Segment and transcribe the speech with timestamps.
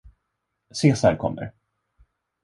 [0.71, 1.53] Cesar kommer!